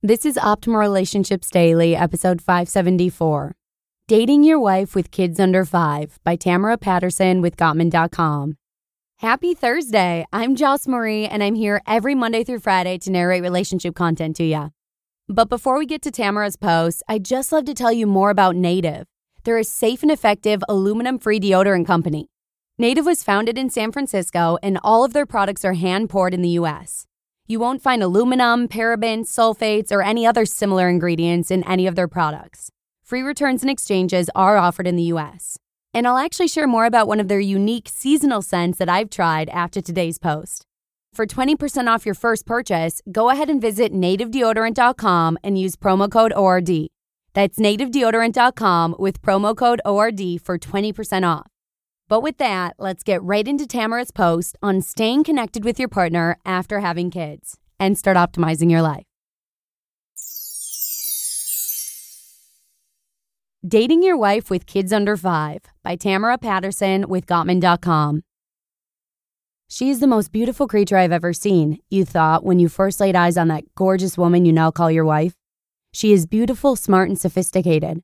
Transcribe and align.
This 0.00 0.24
is 0.24 0.36
Optimal 0.36 0.78
Relationships 0.78 1.50
Daily, 1.50 1.96
episode 1.96 2.40
574. 2.40 3.56
Dating 4.06 4.44
Your 4.44 4.60
Wife 4.60 4.94
with 4.94 5.10
Kids 5.10 5.40
Under 5.40 5.64
Five 5.64 6.20
by 6.22 6.36
Tamara 6.36 6.78
Patterson 6.78 7.42
with 7.42 7.56
Gottman.com. 7.56 8.56
Happy 9.16 9.54
Thursday. 9.54 10.24
I'm 10.32 10.54
Joss 10.54 10.86
Marie, 10.86 11.26
and 11.26 11.42
I'm 11.42 11.56
here 11.56 11.82
every 11.84 12.14
Monday 12.14 12.44
through 12.44 12.60
Friday 12.60 12.96
to 12.98 13.10
narrate 13.10 13.42
relationship 13.42 13.96
content 13.96 14.36
to 14.36 14.44
you. 14.44 14.70
But 15.28 15.48
before 15.48 15.76
we 15.76 15.84
get 15.84 16.02
to 16.02 16.12
Tamara's 16.12 16.54
post, 16.54 17.02
I'd 17.08 17.24
just 17.24 17.50
love 17.50 17.64
to 17.64 17.74
tell 17.74 17.92
you 17.92 18.06
more 18.06 18.30
about 18.30 18.54
Native. 18.54 19.04
They're 19.42 19.58
a 19.58 19.64
safe 19.64 20.04
and 20.04 20.12
effective 20.12 20.62
aluminum 20.68 21.18
free 21.18 21.40
deodorant 21.40 21.86
company. 21.86 22.28
Native 22.78 23.04
was 23.04 23.24
founded 23.24 23.58
in 23.58 23.68
San 23.68 23.90
Francisco, 23.90 24.58
and 24.62 24.78
all 24.84 25.04
of 25.04 25.12
their 25.12 25.26
products 25.26 25.64
are 25.64 25.72
hand 25.72 26.08
poured 26.08 26.34
in 26.34 26.42
the 26.42 26.50
US. 26.50 27.07
You 27.50 27.58
won't 27.60 27.80
find 27.80 28.02
aluminum, 28.02 28.68
parabens, 28.68 29.28
sulfates, 29.28 29.90
or 29.90 30.02
any 30.02 30.26
other 30.26 30.44
similar 30.44 30.86
ingredients 30.86 31.50
in 31.50 31.66
any 31.66 31.86
of 31.86 31.94
their 31.94 32.06
products. 32.06 32.70
Free 33.02 33.22
returns 33.22 33.62
and 33.62 33.70
exchanges 33.70 34.28
are 34.34 34.58
offered 34.58 34.86
in 34.86 34.96
the 34.96 35.04
US. 35.14 35.56
And 35.94 36.06
I'll 36.06 36.18
actually 36.18 36.48
share 36.48 36.66
more 36.66 36.84
about 36.84 37.08
one 37.08 37.20
of 37.20 37.28
their 37.28 37.40
unique 37.40 37.88
seasonal 37.88 38.42
scents 38.42 38.76
that 38.76 38.90
I've 38.90 39.08
tried 39.08 39.48
after 39.48 39.80
today's 39.80 40.18
post. 40.18 40.66
For 41.14 41.26
20% 41.26 41.88
off 41.88 42.04
your 42.04 42.14
first 42.14 42.44
purchase, 42.44 43.00
go 43.10 43.30
ahead 43.30 43.48
and 43.48 43.62
visit 43.62 43.94
nativedeodorant.com 43.94 45.38
and 45.42 45.58
use 45.58 45.74
promo 45.74 46.10
code 46.10 46.34
ORD. 46.34 46.88
That's 47.32 47.58
nativedeodorant.com 47.58 48.96
with 48.98 49.22
promo 49.22 49.56
code 49.56 49.80
ORD 49.86 50.20
for 50.44 50.58
20% 50.58 51.26
off. 51.26 51.57
But 52.08 52.22
with 52.22 52.38
that, 52.38 52.74
let's 52.78 53.02
get 53.02 53.22
right 53.22 53.46
into 53.46 53.66
Tamara's 53.66 54.10
post 54.10 54.56
on 54.62 54.80
staying 54.80 55.24
connected 55.24 55.64
with 55.64 55.78
your 55.78 55.88
partner 55.88 56.38
after 56.44 56.80
having 56.80 57.10
kids 57.10 57.58
and 57.78 57.98
start 57.98 58.16
optimizing 58.16 58.70
your 58.70 58.82
life. 58.82 59.04
Dating 63.66 64.02
Your 64.02 64.16
Wife 64.16 64.50
with 64.50 64.66
Kids 64.66 64.92
Under 64.92 65.16
Five 65.16 65.62
by 65.82 65.96
Tamara 65.96 66.38
Patterson 66.38 67.08
with 67.08 67.26
Gottman.com. 67.26 68.22
She 69.68 69.90
is 69.90 70.00
the 70.00 70.06
most 70.06 70.32
beautiful 70.32 70.66
creature 70.66 70.96
I've 70.96 71.12
ever 71.12 71.34
seen, 71.34 71.78
you 71.90 72.06
thought 72.06 72.42
when 72.42 72.58
you 72.58 72.70
first 72.70 73.00
laid 73.00 73.16
eyes 73.16 73.36
on 73.36 73.48
that 73.48 73.64
gorgeous 73.74 74.16
woman 74.16 74.46
you 74.46 74.52
now 74.52 74.70
call 74.70 74.90
your 74.90 75.04
wife. 75.04 75.34
She 75.92 76.12
is 76.12 76.24
beautiful, 76.24 76.76
smart, 76.76 77.08
and 77.10 77.18
sophisticated. 77.18 78.00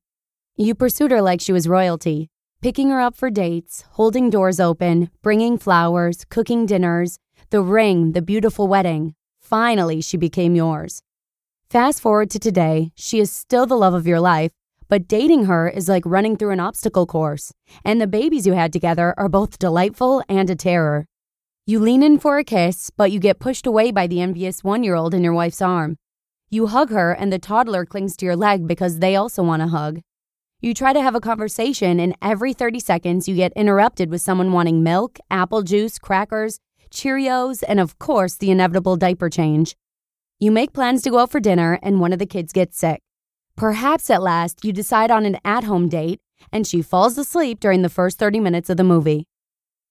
You 0.56 0.74
pursued 0.74 1.10
her 1.10 1.22
like 1.22 1.40
she 1.40 1.52
was 1.52 1.68
royalty, 1.68 2.28
picking 2.64 2.88
her 2.88 2.98
up 2.98 3.14
for 3.14 3.28
dates, 3.28 3.84
holding 3.90 4.30
doors 4.30 4.58
open, 4.58 5.10
bringing 5.20 5.58
flowers, 5.58 6.24
cooking 6.30 6.64
dinners, 6.64 7.18
the 7.50 7.60
ring, 7.60 8.12
the 8.12 8.22
beautiful 8.22 8.66
wedding. 8.66 9.14
Finally, 9.38 10.00
she 10.00 10.16
became 10.16 10.54
yours. 10.54 11.02
Fast 11.68 12.00
forward 12.00 12.30
to 12.30 12.38
today, 12.38 12.90
she 12.94 13.20
is 13.20 13.30
still 13.30 13.66
the 13.66 13.76
love 13.76 13.92
of 13.92 14.06
your 14.06 14.18
life, 14.18 14.50
but 14.88 15.06
dating 15.06 15.44
her 15.44 15.68
is 15.68 15.90
like 15.90 16.06
running 16.06 16.38
through 16.38 16.52
an 16.52 16.58
obstacle 16.58 17.04
course, 17.04 17.52
and 17.84 18.00
the 18.00 18.06
babies 18.06 18.46
you 18.46 18.54
had 18.54 18.72
together 18.72 19.12
are 19.18 19.28
both 19.28 19.58
delightful 19.58 20.22
and 20.26 20.48
a 20.48 20.56
terror. 20.56 21.04
You 21.66 21.78
lean 21.80 22.02
in 22.02 22.18
for 22.18 22.38
a 22.38 22.44
kiss, 22.44 22.88
but 22.88 23.12
you 23.12 23.18
get 23.18 23.40
pushed 23.40 23.66
away 23.66 23.90
by 23.90 24.06
the 24.06 24.22
envious 24.22 24.64
one 24.64 24.82
year 24.82 24.94
old 24.94 25.12
in 25.12 25.22
your 25.22 25.34
wife's 25.34 25.60
arm. 25.60 25.98
You 26.48 26.68
hug 26.68 26.88
her, 26.88 27.12
and 27.12 27.30
the 27.30 27.38
toddler 27.38 27.84
clings 27.84 28.16
to 28.16 28.24
your 28.24 28.36
leg 28.36 28.66
because 28.66 29.00
they 29.00 29.16
also 29.16 29.42
want 29.42 29.60
a 29.60 29.66
hug. 29.66 30.00
You 30.64 30.72
try 30.72 30.94
to 30.94 31.02
have 31.02 31.14
a 31.14 31.20
conversation, 31.20 32.00
and 32.00 32.16
every 32.22 32.54
30 32.54 32.80
seconds 32.80 33.28
you 33.28 33.34
get 33.36 33.52
interrupted 33.52 34.08
with 34.08 34.22
someone 34.22 34.50
wanting 34.50 34.82
milk, 34.82 35.18
apple 35.30 35.60
juice, 35.60 35.98
crackers, 35.98 36.58
Cheerios, 36.90 37.62
and 37.68 37.78
of 37.78 37.98
course, 37.98 38.36
the 38.36 38.50
inevitable 38.50 38.96
diaper 38.96 39.28
change. 39.28 39.76
You 40.40 40.50
make 40.50 40.72
plans 40.72 41.02
to 41.02 41.10
go 41.10 41.18
out 41.18 41.30
for 41.30 41.38
dinner, 41.38 41.78
and 41.82 42.00
one 42.00 42.14
of 42.14 42.18
the 42.18 42.24
kids 42.24 42.54
gets 42.54 42.78
sick. 42.78 43.02
Perhaps 43.58 44.08
at 44.08 44.22
last 44.22 44.64
you 44.64 44.72
decide 44.72 45.10
on 45.10 45.26
an 45.26 45.36
at 45.44 45.64
home 45.64 45.90
date, 45.90 46.22
and 46.50 46.66
she 46.66 46.80
falls 46.80 47.18
asleep 47.18 47.60
during 47.60 47.82
the 47.82 47.90
first 47.90 48.18
30 48.18 48.40
minutes 48.40 48.70
of 48.70 48.78
the 48.78 48.84
movie. 48.84 49.26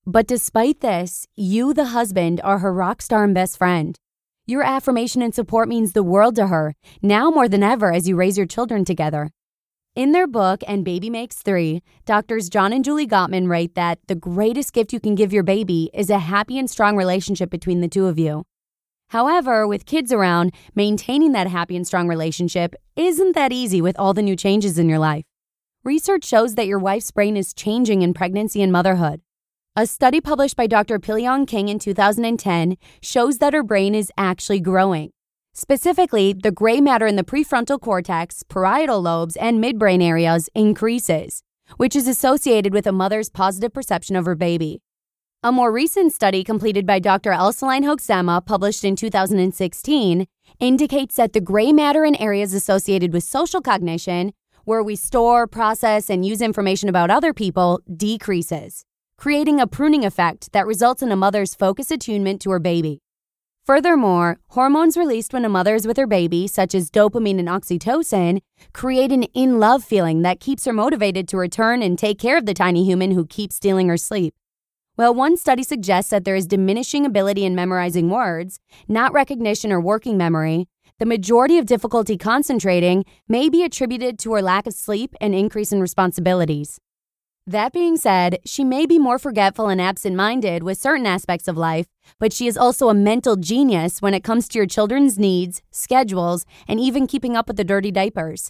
But 0.07 0.25
despite 0.25 0.79
this, 0.79 1.27
you, 1.35 1.75
the 1.75 1.93
husband, 1.93 2.41
are 2.43 2.57
her 2.57 2.73
rock 2.73 3.03
star 3.03 3.23
and 3.23 3.35
best 3.35 3.59
friend. 3.59 3.95
Your 4.47 4.63
affirmation 4.63 5.21
and 5.21 5.35
support 5.35 5.69
means 5.69 5.93
the 5.93 6.01
world 6.01 6.35
to 6.37 6.47
her, 6.47 6.73
now 7.03 7.29
more 7.29 7.47
than 7.47 7.61
ever 7.61 7.93
as 7.93 8.09
you 8.09 8.15
raise 8.15 8.39
your 8.39 8.47
children 8.47 8.85
together. 8.85 9.29
In 9.95 10.11
their 10.11 10.25
book, 10.25 10.63
And 10.65 10.83
Baby 10.83 11.11
Makes 11.11 11.35
Three, 11.35 11.83
doctors 12.05 12.49
John 12.49 12.73
and 12.73 12.83
Julie 12.83 13.05
Gottman 13.05 13.47
write 13.47 13.75
that 13.75 13.99
the 14.07 14.15
greatest 14.15 14.73
gift 14.73 14.91
you 14.91 14.99
can 14.99 15.13
give 15.13 15.31
your 15.31 15.43
baby 15.43 15.91
is 15.93 16.09
a 16.09 16.17
happy 16.17 16.57
and 16.57 16.67
strong 16.67 16.97
relationship 16.97 17.51
between 17.51 17.81
the 17.81 17.87
two 17.87 18.07
of 18.07 18.17
you. 18.17 18.43
However, 19.09 19.67
with 19.67 19.85
kids 19.85 20.11
around, 20.11 20.51
maintaining 20.73 21.33
that 21.33 21.45
happy 21.45 21.75
and 21.75 21.85
strong 21.85 22.07
relationship 22.07 22.73
isn't 22.95 23.35
that 23.35 23.51
easy 23.51 23.81
with 23.83 23.95
all 23.99 24.15
the 24.15 24.23
new 24.23 24.35
changes 24.35 24.79
in 24.79 24.89
your 24.89 24.97
life. 24.97 25.25
Research 25.83 26.25
shows 26.25 26.55
that 26.55 26.65
your 26.65 26.79
wife's 26.79 27.11
brain 27.11 27.37
is 27.37 27.53
changing 27.53 28.01
in 28.01 28.15
pregnancy 28.15 28.63
and 28.63 28.71
motherhood. 28.71 29.21
A 29.75 29.85
study 29.85 30.19
published 30.19 30.55
by 30.55 30.65
Dr. 30.65 30.97
Pilyoung 30.97 31.47
Kim 31.47 31.67
in 31.67 31.77
2010 31.77 32.77
shows 33.03 33.37
that 33.37 33.53
her 33.53 33.61
brain 33.61 33.93
is 33.93 34.11
actually 34.17 34.59
growing. 34.59 35.11
Specifically, 35.55 36.33
the 36.33 36.51
gray 36.51 36.81
matter 36.81 37.05
in 37.05 37.15
the 37.15 37.23
prefrontal 37.23 37.79
cortex, 37.79 38.41
parietal 38.41 39.03
lobes, 39.03 39.35
and 39.35 39.63
midbrain 39.63 40.01
areas 40.01 40.49
increases, 40.55 41.43
which 41.77 41.95
is 41.95 42.07
associated 42.07 42.73
with 42.73 42.87
a 42.87 42.91
mother's 42.91 43.29
positive 43.29 43.71
perception 43.71 44.15
of 44.15 44.25
her 44.25 44.33
baby. 44.33 44.81
A 45.43 45.51
more 45.51 45.71
recent 45.71 46.11
study 46.11 46.43
completed 46.43 46.87
by 46.87 46.97
Dr. 46.97 47.29
Elseline 47.29 47.83
Hoekzema, 47.83 48.43
published 48.43 48.83
in 48.83 48.95
2016, 48.95 50.25
indicates 50.59 51.15
that 51.17 51.33
the 51.33 51.41
gray 51.41 51.71
matter 51.71 52.03
in 52.03 52.15
areas 52.15 52.55
associated 52.55 53.13
with 53.13 53.23
social 53.23 53.61
cognition, 53.61 54.33
where 54.65 54.81
we 54.81 54.95
store, 54.95 55.45
process, 55.45 56.09
and 56.09 56.25
use 56.25 56.41
information 56.41 56.89
about 56.89 57.11
other 57.11 57.31
people, 57.31 57.79
decreases, 57.95 58.85
creating 59.19 59.59
a 59.59 59.67
pruning 59.67 60.03
effect 60.03 60.51
that 60.51 60.65
results 60.65 61.03
in 61.03 61.11
a 61.11 61.15
mother's 61.15 61.53
focus 61.53 61.91
attunement 61.91 62.41
to 62.41 62.49
her 62.49 62.59
baby. 62.59 63.02
Furthermore, 63.65 64.39
hormones 64.49 64.97
released 64.97 65.31
when 65.31 65.45
a 65.45 65.49
mother 65.49 65.73
is 65.73 65.87
with 65.87 65.95
her 65.95 66.05
baby, 66.05 66.47
such 66.47 66.75
as 66.75 66.91
dopamine 66.91 67.39
and 67.39 67.47
oxytocin, 67.47 68.41
create 68.73 69.09
an 69.09 69.23
in 69.33 69.57
love 69.57 69.85
feeling 69.85 70.21
that 70.21 70.41
keeps 70.41 70.65
her 70.65 70.73
motivated 70.73 71.29
to 71.29 71.37
return 71.37 71.81
and 71.81 71.97
take 71.97 72.19
care 72.19 72.37
of 72.37 72.45
the 72.45 72.53
tiny 72.53 72.83
human 72.83 73.11
who 73.11 73.25
keeps 73.25 73.55
stealing 73.55 73.87
her 73.87 73.95
sleep. 73.95 74.33
While 74.95 75.13
one 75.13 75.37
study 75.37 75.63
suggests 75.63 76.11
that 76.11 76.25
there 76.25 76.35
is 76.35 76.45
diminishing 76.45 77.05
ability 77.05 77.45
in 77.45 77.55
memorizing 77.55 78.09
words, 78.09 78.59
not 78.89 79.13
recognition 79.13 79.71
or 79.71 79.79
working 79.79 80.17
memory, 80.17 80.67
the 80.99 81.05
majority 81.05 81.57
of 81.57 81.65
difficulty 81.65 82.17
concentrating 82.17 83.05
may 83.29 83.47
be 83.47 83.63
attributed 83.63 84.19
to 84.19 84.33
her 84.33 84.41
lack 84.41 84.67
of 84.67 84.73
sleep 84.73 85.15
and 85.21 85.33
increase 85.33 85.71
in 85.71 85.79
responsibilities. 85.79 86.79
That 87.45 87.73
being 87.73 87.97
said, 87.97 88.39
she 88.45 88.63
may 88.63 88.85
be 88.85 88.97
more 88.97 89.19
forgetful 89.19 89.67
and 89.67 89.81
absent 89.81 90.15
minded 90.15 90.63
with 90.63 90.77
certain 90.77 91.05
aspects 91.05 91.49
of 91.49 91.57
life, 91.57 91.87
but 92.17 92.31
she 92.31 92.47
is 92.47 92.55
also 92.55 92.87
a 92.87 92.93
mental 92.93 93.35
genius 93.35 94.01
when 94.01 94.13
it 94.13 94.23
comes 94.23 94.47
to 94.47 94.59
your 94.59 94.65
children's 94.65 95.19
needs, 95.19 95.61
schedules, 95.69 96.45
and 96.69 96.79
even 96.79 97.05
keeping 97.05 97.35
up 97.35 97.49
with 97.49 97.57
the 97.57 97.65
dirty 97.65 97.91
diapers. 97.91 98.49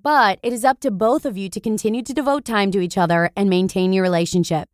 But 0.00 0.38
it 0.44 0.52
is 0.52 0.64
up 0.64 0.78
to 0.80 0.92
both 0.92 1.26
of 1.26 1.36
you 1.36 1.48
to 1.50 1.58
continue 1.58 2.00
to 2.04 2.14
devote 2.14 2.44
time 2.44 2.70
to 2.70 2.80
each 2.80 2.96
other 2.96 3.30
and 3.34 3.50
maintain 3.50 3.92
your 3.92 4.04
relationship. 4.04 4.68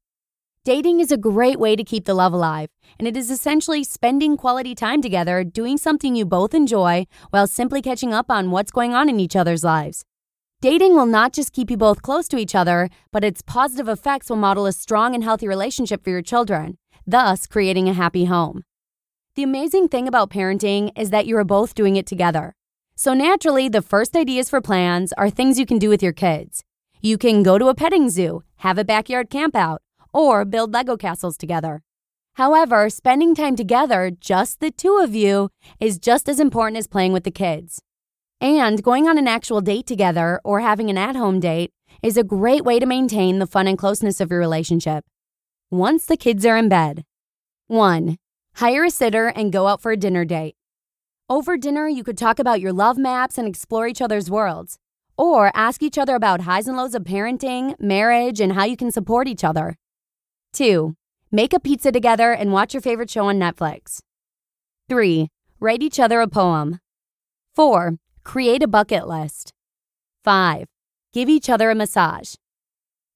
Dating 0.67 1.01
is 1.01 1.11
a 1.11 1.17
great 1.17 1.59
way 1.59 1.75
to 1.75 1.85
keep 1.85 2.05
the 2.05 2.13
love 2.13 2.35
alive, 2.35 2.69
and 2.99 3.09
it 3.09 3.17
is 3.17 3.31
essentially 3.31 3.83
spending 3.83 4.37
quality 4.37 4.75
time 4.75 5.01
together 5.01 5.43
doing 5.43 5.79
something 5.79 6.15
you 6.15 6.27
both 6.27 6.53
enjoy 6.53 7.07
while 7.31 7.47
simply 7.47 7.81
catching 7.81 8.13
up 8.13 8.31
on 8.31 8.51
what's 8.51 8.71
going 8.71 8.93
on 8.93 9.09
in 9.09 9.19
each 9.21 9.37
other's 9.37 9.65
lives. 9.65 10.05
Dating 10.65 10.95
will 10.95 11.05
not 11.05 11.35
just 11.35 11.53
keep 11.53 11.71
you 11.71 11.77
both 11.77 12.01
close 12.01 12.27
to 12.27 12.39
each 12.39 12.55
other, 12.55 12.89
but 13.13 13.23
its 13.23 13.43
positive 13.43 13.87
effects 13.87 14.31
will 14.31 14.39
model 14.39 14.65
a 14.65 14.73
strong 14.73 15.15
and 15.15 15.23
healthy 15.23 15.47
relationship 15.47 16.03
for 16.03 16.09
your 16.09 16.23
children, 16.23 16.79
thus 17.07 17.47
creating 17.47 17.87
a 17.87 17.93
happy 17.93 18.25
home. 18.25 18.63
The 19.35 19.43
amazing 19.43 19.89
thing 19.89 20.09
about 20.09 20.31
parenting 20.31 20.91
is 20.97 21.11
that 21.11 21.27
you 21.27 21.37
are 21.37 21.45
both 21.45 21.75
doing 21.75 21.97
it 21.97 22.07
together. 22.07 22.55
So 22.97 23.13
naturally, 23.13 23.69
the 23.69 23.83
first 23.83 24.17
ideas 24.17 24.49
for 24.49 24.63
plans 24.63 25.13
are 25.19 25.29
things 25.29 25.59
you 25.59 25.67
can 25.67 25.79
do 25.79 25.91
with 25.91 26.03
your 26.03 26.15
kids. 26.15 26.65
You 27.03 27.19
can 27.19 27.43
go 27.43 27.59
to 27.59 27.69
a 27.69 27.75
petting 27.75 28.09
zoo, 28.09 28.43
have 28.61 28.79
a 28.79 28.87
backyard 28.87 29.29
campout, 29.29 29.81
or 30.15 30.47
build 30.47 30.73
Lego 30.73 30.97
castles 30.97 31.37
together. 31.37 31.83
However, 32.37 32.89
spending 32.89 33.35
time 33.35 33.55
together, 33.55 34.11
just 34.19 34.61
the 34.61 34.71
two 34.71 34.97
of 34.97 35.15
you, 35.15 35.51
is 35.79 35.99
just 35.99 36.27
as 36.27 36.41
important 36.41 36.79
as 36.79 36.87
playing 36.87 37.13
with 37.13 37.25
the 37.25 37.31
kids. 37.31 37.83
And 38.41 38.83
going 38.83 39.09
on 39.09 39.19
an 39.19 39.29
actual 39.29 39.61
date 39.61 39.87
together 39.87 40.41
or 40.45 40.61
having 40.61 40.91
an 40.91 40.99
at 40.99 41.17
home 41.17 41.41
date 41.41 41.73
is 42.03 42.17
a 42.17 42.25
great 42.25 42.65
way 42.65 42.79
to 42.79 42.87
maintain 42.87 43.39
the 43.39 43.47
fun 43.47 43.67
and 43.67 43.79
closeness 43.79 44.21
of 44.21 44.31
your 44.31 44.41
relationship. 44.41 45.05
Once 45.71 46.07
the 46.07 46.17
kids 46.17 46.45
are 46.45 46.57
in 46.57 46.69
bed, 46.69 47.05
1. 47.69 48.17
Hire 48.57 48.85
a 48.85 48.91
sitter 48.91 49.29
and 49.29 49.53
go 49.53 49.67
out 49.67 49.81
for 49.81 49.91
a 49.91 49.97
dinner 49.97 50.25
date. 50.25 50.55
Over 51.31 51.57
dinner, 51.57 51.89
you 51.89 52.05
could 52.05 52.19
talk 52.19 52.39
about 52.39 52.61
your 52.61 52.73
love 52.73 52.99
maps 52.99 53.39
and 53.39 53.49
explore 53.49 53.87
each 53.89 54.03
other's 54.03 54.31
worlds, 54.31 54.79
or 55.17 55.51
ask 55.55 55.83
each 55.83 55.97
other 55.97 56.15
about 56.15 56.43
highs 56.43 56.69
and 56.69 56.77
lows 56.77 56.95
of 56.95 57.05
parenting, 57.05 57.75
marriage, 57.81 58.41
and 58.41 58.53
how 58.53 58.65
you 58.65 58.77
can 58.77 58.91
support 58.91 59.27
each 59.27 59.43
other. 59.43 59.77
2. 60.53 60.95
Make 61.33 61.55
a 61.55 61.59
pizza 61.59 61.91
together 61.91 62.33
and 62.33 62.53
watch 62.53 62.75
your 62.75 62.83
favorite 62.83 63.11
show 63.11 63.27
on 63.27 63.39
Netflix. 63.41 64.01
3. 64.91 65.29
Write 65.59 65.83
each 65.83 65.99
other 65.99 66.21
a 66.21 66.29
poem. 66.29 66.79
4. 67.55 67.95
Create 68.25 68.63
a 68.63 68.69
bucket 68.69 69.07
list. 69.07 69.53
5. 70.25 70.67
Give 71.13 71.29
each 71.29 71.51
other 71.51 71.71
a 71.71 71.75
massage. 71.75 72.35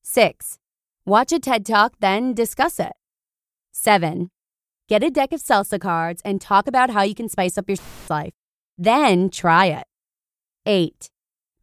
6. 0.02 0.58
Watch 1.04 1.32
a 1.32 1.40
TED 1.40 1.64
Talk, 1.64 1.94
then 2.00 2.34
discuss 2.34 2.78
it. 2.78 2.92
7. 3.72 4.30
Get 4.88 5.02
a 5.02 5.10
deck 5.10 5.32
of 5.32 5.40
salsa 5.40 5.80
cards 5.80 6.22
and 6.24 6.40
talk 6.40 6.66
about 6.66 6.90
how 6.90 7.02
you 7.02 7.14
can 7.14 7.28
spice 7.28 7.58
up 7.58 7.68
your 7.68 7.78
life. 8.10 8.34
Then 8.76 9.30
try 9.30 9.66
it. 9.66 9.84
8. 10.66 11.10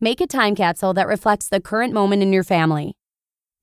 Make 0.01 0.19
a 0.19 0.27
time 0.27 0.55
capsule 0.55 0.93
that 0.93 1.07
reflects 1.07 1.47
the 1.47 1.61
current 1.61 1.93
moment 1.93 2.21
in 2.23 2.33
your 2.33 2.43
family. 2.43 2.97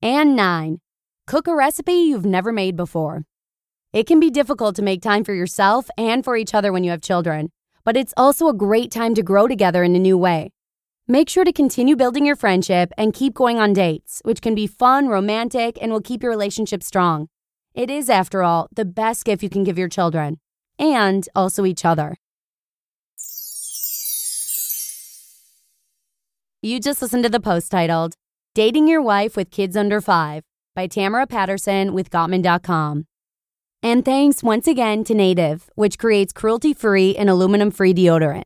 And 0.01 0.35
9. 0.35 0.79
Cook 1.27 1.47
a 1.47 1.55
recipe 1.55 1.93
you've 1.93 2.25
never 2.25 2.51
made 2.51 2.75
before. 2.75 3.25
It 3.91 4.07
can 4.07 4.19
be 4.19 4.31
difficult 4.31 4.75
to 4.77 4.81
make 4.81 5.01
time 5.01 5.23
for 5.23 5.33
yourself 5.33 5.89
and 5.97 6.23
for 6.23 6.35
each 6.35 6.53
other 6.53 6.73
when 6.73 6.83
you 6.83 6.91
have 6.91 7.01
children, 7.01 7.51
but 7.85 7.97
it's 7.97 8.13
also 8.15 8.47
a 8.47 8.53
great 8.53 8.91
time 8.91 9.13
to 9.15 9.23
grow 9.23 9.47
together 9.47 9.83
in 9.83 9.95
a 9.95 9.99
new 9.99 10.17
way. 10.17 10.51
Make 11.07 11.29
sure 11.29 11.43
to 11.43 11.51
continue 11.51 11.95
building 11.95 12.25
your 12.25 12.35
friendship 12.35 12.91
and 12.97 13.13
keep 13.13 13.33
going 13.33 13.59
on 13.59 13.73
dates, 13.73 14.21
which 14.23 14.41
can 14.41 14.55
be 14.55 14.67
fun, 14.67 15.07
romantic, 15.07 15.77
and 15.81 15.91
will 15.91 16.01
keep 16.01 16.23
your 16.23 16.31
relationship 16.31 16.81
strong. 16.81 17.27
It 17.73 17.89
is, 17.89 18.09
after 18.09 18.41
all, 18.41 18.69
the 18.73 18.85
best 18.85 19.25
gift 19.25 19.43
you 19.43 19.49
can 19.49 19.63
give 19.63 19.77
your 19.77 19.89
children 19.89 20.39
and 20.79 21.27
also 21.35 21.65
each 21.65 21.83
other. 21.83 22.15
You 26.61 26.79
just 26.79 27.01
listened 27.01 27.23
to 27.23 27.29
the 27.29 27.41
post 27.41 27.69
titled 27.69 28.15
Dating 28.55 28.87
Your 28.87 29.01
Wife 29.01 29.35
with 29.35 29.51
Kids 29.51 29.75
Under 29.75 29.99
Five 29.99 30.43
by 30.73 30.87
Tamara 30.87 31.27
Patterson 31.27 31.93
with 31.93 32.09
Gottman.com. 32.09 33.05
And 33.85 34.05
thanks 34.05 34.41
once 34.41 34.65
again 34.65 35.03
to 35.03 35.13
Native, 35.13 35.69
which 35.75 35.99
creates 35.99 36.31
cruelty 36.31 36.73
free 36.73 37.17
and 37.17 37.29
aluminum 37.29 37.69
free 37.69 37.93
deodorant. 37.93 38.43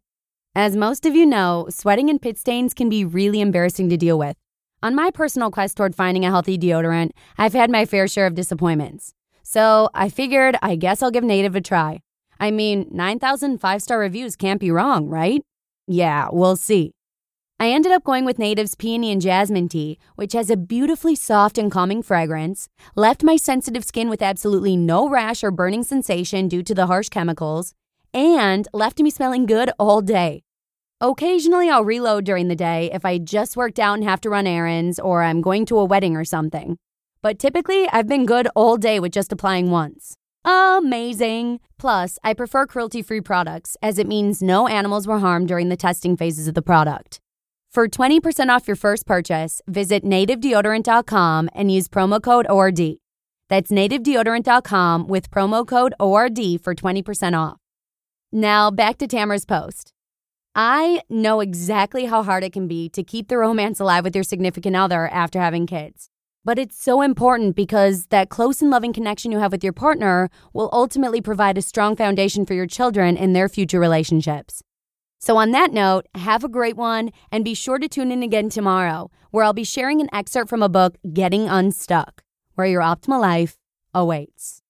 As 0.56 0.76
most 0.76 1.06
of 1.06 1.16
you 1.16 1.28
know, 1.28 1.68
sweating 1.70 2.10
and 2.10 2.20
pit 2.20 2.40
stains 2.40 2.74
can 2.74 2.90
be 2.90 3.06
really 3.06 3.40
embarrassing 3.40 3.88
to 3.90 3.98
deal 3.98 4.18
with. 4.18 4.36
On 4.82 4.96
my 4.96 5.12
personal 5.12 5.52
quest 5.52 5.78
toward 5.78 5.94
finding 5.94 6.26
a 6.26 6.30
healthy 6.32 6.58
deodorant, 6.58 7.12
I've 7.38 7.54
had 7.54 7.70
my 7.70 7.86
fair 7.86 8.08
share 8.08 8.26
of 8.26 8.34
disappointments. 8.34 9.14
So 9.44 9.90
I 9.94 10.10
figured 10.10 10.58
I 10.64 10.76
guess 10.76 11.04
I'll 11.04 11.12
give 11.12 11.24
Native 11.24 11.56
a 11.56 11.62
try. 11.62 12.02
I 12.40 12.50
mean, 12.50 12.88
9,000 12.90 13.60
five 13.60 13.84
star 13.84 14.00
reviews 14.00 14.36
can't 14.36 14.60
be 14.60 14.72
wrong, 14.72 15.08
right? 15.08 15.44
Yeah, 15.86 16.30
we'll 16.32 16.56
see. 16.56 16.94
I 17.60 17.72
ended 17.72 17.92
up 17.92 18.04
going 18.04 18.24
with 18.24 18.38
Native's 18.38 18.76
Peony 18.76 19.12
and 19.12 19.20
Jasmine 19.20 19.68
Tea, 19.68 19.98
which 20.16 20.34
has 20.34 20.52
a 20.52 20.56
beautifully 20.56 21.16
soft 21.16 21.58
and 21.58 21.72
calming 21.72 22.04
fragrance, 22.04 22.70
left 22.96 23.24
my 23.24 23.36
sensitive 23.36 23.84
skin 23.84 24.10
with 24.10 24.22
absolutely 24.22 24.78
no 24.78 25.10
rash 25.10 25.44
or 25.44 25.50
burning 25.50 25.82
sensation 25.82 26.48
due 26.48 26.62
to 26.62 26.76
the 26.76 26.86
harsh 26.86 27.10
chemicals, 27.10 27.74
and 28.14 28.68
left 28.74 29.00
me 29.00 29.10
smelling 29.10 29.48
good 29.48 29.72
all 29.80 30.02
day. 30.02 30.44
Occasionally, 31.02 31.68
I'll 31.68 31.84
reload 31.84 32.26
during 32.26 32.48
the 32.48 32.56
day 32.56 32.92
if 32.94 33.04
I 33.04 33.18
just 33.18 33.58
worked 33.58 33.80
out 33.80 33.96
and 33.96 34.04
have 34.04 34.22
to 34.22 34.30
run 34.30 34.46
errands 34.46 35.00
or 35.00 35.24
I'm 35.24 35.42
going 35.42 35.66
to 35.66 35.80
a 35.80 35.86
wedding 35.86 36.16
or 36.16 36.26
something. 36.26 36.78
But 37.24 37.40
typically, 37.40 37.90
I've 37.90 38.08
been 38.08 38.28
good 38.28 38.48
all 38.54 38.78
day 38.78 39.00
with 39.00 39.14
just 39.14 39.32
applying 39.32 39.72
once. 39.72 40.16
Amazing! 40.46 41.60
Plus, 41.80 42.20
I 42.24 42.36
prefer 42.36 42.68
cruelty 42.68 43.02
free 43.02 43.22
products 43.22 43.76
as 43.82 43.98
it 43.98 44.08
means 44.08 44.44
no 44.44 44.68
animals 44.68 45.08
were 45.08 45.20
harmed 45.20 45.48
during 45.48 45.70
the 45.70 45.76
testing 45.76 46.16
phases 46.16 46.48
of 46.48 46.54
the 46.54 46.62
product. 46.62 47.20
For 47.72 47.88
20% 47.88 48.50
off 48.50 48.68
your 48.68 48.76
first 48.76 49.06
purchase, 49.06 49.62
visit 49.68 50.04
nativedeodorant.com 50.04 51.50
and 51.54 51.72
use 51.72 51.88
promo 51.88 52.22
code 52.22 52.48
ORD. 52.50 52.98
That's 53.50 53.72
nativedeodorant.com 53.72 55.08
with 55.08 55.30
promo 55.30 55.66
code 55.66 55.94
ORD 56.00 56.62
for 56.62 56.74
20% 56.74 57.38
off. 57.38 57.60
Now, 58.32 58.72
back 58.72 58.98
to 58.98 59.08
Tamara's 59.08 59.46
post. 59.46 59.94
I 60.56 61.04
know 61.08 61.40
exactly 61.40 62.06
how 62.06 62.24
hard 62.24 62.44
it 62.44 62.52
can 62.52 62.68
be 62.68 62.90
to 62.90 63.04
keep 63.04 63.28
the 63.28 63.38
romance 63.38 63.80
alive 63.80 64.04
with 64.04 64.16
your 64.16 64.24
significant 64.24 64.76
other 64.76 65.08
after 65.08 65.40
having 65.40 65.68
kids. 65.68 66.10
But 66.44 66.58
it's 66.58 66.82
so 66.82 67.02
important 67.02 67.56
because 67.56 68.08
that 68.08 68.30
close 68.30 68.62
and 68.62 68.72
loving 68.72 68.92
connection 68.92 69.32
you 69.32 69.38
have 69.38 69.52
with 69.52 69.64
your 69.64 69.74
partner 69.74 70.30
will 70.54 70.70
ultimately 70.74 71.22
provide 71.22 71.58
a 71.58 71.62
strong 71.62 71.96
foundation 71.96 72.46
for 72.46 72.56
your 72.56 72.66
children 72.66 73.18
in 73.18 73.34
their 73.34 73.48
future 73.48 73.80
relationships. 73.80 74.64
So, 75.20 75.38
on 75.38 75.52
that 75.52 75.74
note, 75.74 76.08
have 76.16 76.44
a 76.44 76.50
great 76.50 76.78
one 76.78 77.12
and 77.32 77.44
be 77.44 77.54
sure 77.54 77.80
to 77.80 77.88
tune 77.88 78.12
in 78.12 78.22
again 78.22 78.50
tomorrow, 78.50 79.10
where 79.32 79.44
I'll 79.44 79.54
be 79.54 79.64
sharing 79.64 80.00
an 80.00 80.10
excerpt 80.14 80.50
from 80.50 80.62
a 80.62 80.70
book, 80.70 80.98
Getting 81.12 81.50
Unstuck, 81.50 82.24
where 82.56 82.68
your 82.68 82.82
optimal 82.82 83.20
life 83.20 83.58
awaits. 83.94 84.62